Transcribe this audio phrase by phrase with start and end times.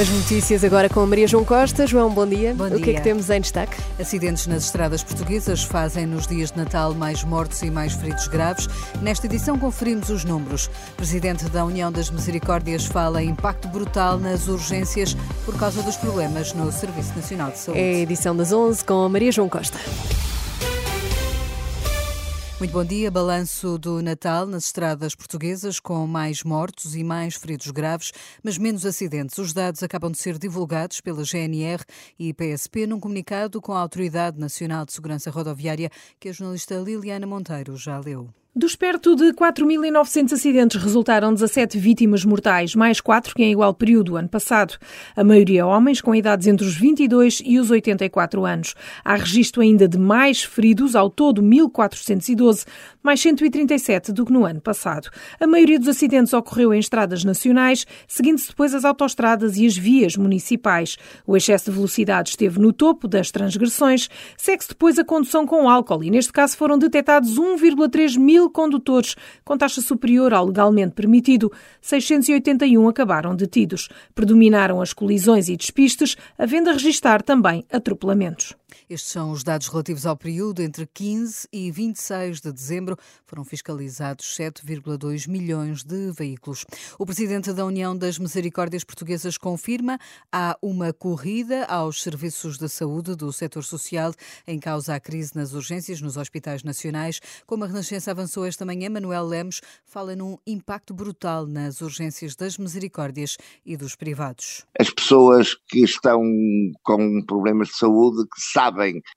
[0.00, 1.86] As notícias agora com a Maria João Costa.
[1.86, 2.52] João, bom dia.
[2.52, 2.94] Bom O que é dia.
[2.94, 3.76] que temos em destaque?
[3.98, 8.68] Acidentes nas estradas portuguesas fazem nos dias de Natal mais mortos e mais feridos graves.
[9.00, 10.66] Nesta edição conferimos os números.
[10.66, 15.96] O Presidente da União das Misericórdias fala em impacto brutal nas urgências por causa dos
[15.96, 17.80] problemas no Serviço Nacional de Saúde.
[17.80, 19.78] É a edição das 11 com a Maria João Costa.
[22.58, 23.10] Muito bom dia.
[23.10, 28.12] Balanço do Natal nas estradas portuguesas, com mais mortos e mais feridos graves,
[28.44, 29.36] mas menos acidentes.
[29.38, 31.82] Os dados acabam de ser divulgados pela GNR
[32.18, 35.90] e PSP num comunicado com a Autoridade Nacional de Segurança Rodoviária
[36.20, 38.32] que a jornalista Liliana Monteiro já leu.
[38.56, 44.16] Dos perto de 4.900 acidentes resultaram 17 vítimas mortais, mais 4 que em igual período
[44.16, 44.78] ano passado.
[45.16, 48.76] A maioria homens com idades entre os 22 e os 84 anos.
[49.04, 52.64] Há registro ainda de mais feridos, ao todo 1.412,
[53.02, 55.10] mais 137 do que no ano passado.
[55.40, 60.16] A maioria dos acidentes ocorreu em estradas nacionais, seguindo-se depois as autoestradas e as vias
[60.16, 60.96] municipais.
[61.26, 66.04] O excesso de velocidade esteve no topo das transgressões, segue-se depois a condução com álcool
[66.04, 71.52] e neste caso foram detectados 1,3 mil condutores, com taxa superior ao legalmente permitido.
[71.80, 73.88] 681 acabaram detidos.
[74.14, 78.54] Predominaram as colisões e despistes, havendo a registrar também atropelamentos.
[78.88, 82.96] Estes são os dados relativos ao período entre 15 e 26 de dezembro.
[83.26, 86.64] Foram fiscalizados 7,2 milhões de veículos.
[86.98, 89.98] O presidente da União das Misericórdias Portuguesas confirma
[90.32, 94.12] há uma corrida aos serviços de saúde do setor social
[94.46, 97.20] em causa a crise nas urgências nos hospitais nacionais.
[97.46, 102.58] Como a Renascença avançou esta manhã, Manuel Lemos fala num impacto brutal nas urgências das
[102.58, 104.64] misericórdias e dos privados.
[104.78, 106.20] as pessoas que estão
[106.82, 108.63] com problemas de saúde, que sabem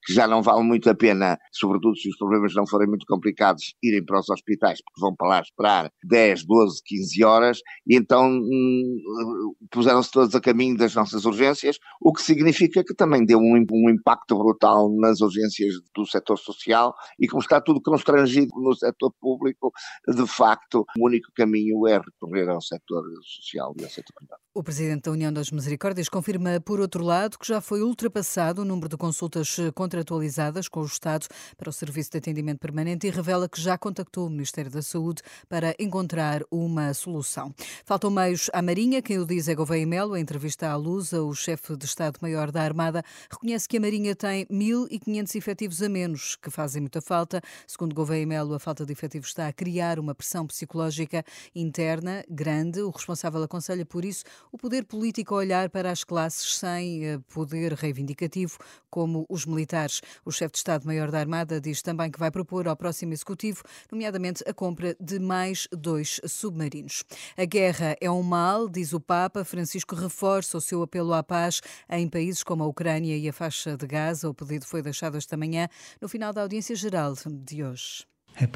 [0.05, 3.75] que já não vale muito a pena, sobretudo se os problemas não forem muito complicados,
[3.83, 8.29] irem para os hospitais, porque vão para lá esperar 10, 12, 15 horas, e então
[8.29, 13.65] hum, puseram-se todos a caminho das nossas urgências, o que significa que também deu um,
[13.71, 19.13] um impacto brutal nas urgências do setor social, e como está tudo constrangido no setor
[19.19, 19.71] público,
[20.07, 24.46] de facto, o único caminho é recorrer ao setor social e ao setor privado.
[24.57, 28.65] O presidente da União das Misericórdias confirma, por outro lado, que já foi ultrapassado o
[28.65, 33.47] número de consultas contratualizadas com o Estado para o Serviço de Atendimento Permanente e revela
[33.47, 37.53] que já contactou o Ministério da Saúde para encontrar uma solução.
[37.85, 40.17] Faltam meios à Marinha, quem o diz é Gouveia Melo.
[40.17, 44.47] Em entrevista à Lusa, o chefe de Estado-Maior da Armada reconhece que a Marinha tem
[44.47, 47.43] 1.500 efetivos a menos, que fazem muita falta.
[47.67, 52.81] Segundo Gouveia Melo, a falta de efetivos está a criar uma pressão psicológica interna grande.
[52.81, 57.73] O responsável aconselha, por isso, o poder político olhar para as classes sem eh, poder
[57.73, 58.57] reivindicativo,
[58.89, 60.01] como os militares.
[60.25, 64.43] O chefe de Estado-Maior da Armada diz também que vai propor ao próximo Executivo, nomeadamente
[64.47, 67.03] a compra de mais dois submarinos.
[67.37, 69.43] A guerra é um mal, diz o Papa.
[69.43, 73.77] Francisco reforça o seu apelo à paz em países como a Ucrânia e a faixa
[73.77, 74.29] de Gaza.
[74.29, 75.67] O pedido foi deixado esta manhã,
[76.01, 78.16] no final da audiência geral de hoje.
[78.39, 78.47] E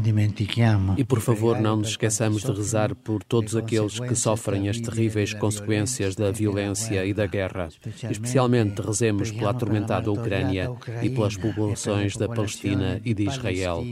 [0.00, 0.94] dimentichiamo.
[0.96, 5.34] E por favor, não nos esqueçamos de rezar por todos aqueles que sofrem as terríveis
[5.34, 7.68] consequências da violência e da guerra.
[7.70, 10.70] Specialmente Especialmente rezemos pela atormentada Ucrânia
[11.02, 13.84] e pelas Ucraina populações da Palestina e de Israel.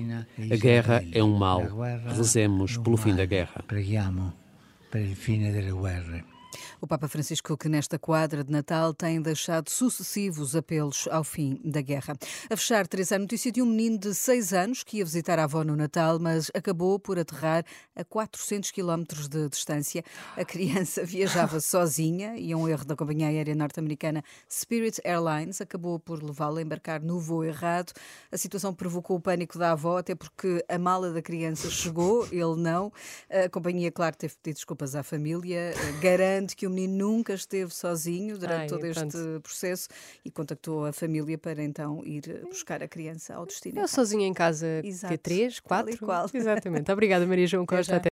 [0.50, 1.62] A guerra é um mal.
[2.16, 3.64] Rezemos pelo fim da guerra.
[3.66, 4.42] Preghiamo
[4.92, 6.31] per il fine delle guerre.
[6.82, 11.80] O Papa Francisco, que nesta quadra de Natal tem deixado sucessivos apelos ao fim da
[11.80, 12.16] guerra.
[12.50, 15.44] A fechar, Teresa, a notícia de um menino de 6 anos que ia visitar a
[15.44, 20.02] avó no Natal, mas acabou por aterrar a 400 quilómetros de distância.
[20.36, 26.20] A criança viajava sozinha e um erro da companhia aérea norte-americana Spirit Airlines acabou por
[26.20, 27.92] levá-la a embarcar no voo errado.
[28.32, 32.56] A situação provocou o pânico da avó, até porque a mala da criança chegou, ele
[32.56, 32.92] não.
[33.30, 38.38] A companhia, claro, teve pedido desculpas à família, garante que o menino nunca esteve sozinho
[38.38, 39.40] durante Ai, todo este pronto.
[39.42, 39.88] processo
[40.24, 43.78] e contactou a família para então ir buscar a criança ao destino.
[43.80, 45.14] Eu sozinha em casa, Exato.
[45.14, 46.06] T3, Tal e 4.
[46.06, 46.26] qual.
[46.32, 46.90] Exatamente.
[46.90, 47.92] Obrigada, Maria João Costa.
[47.92, 48.00] Até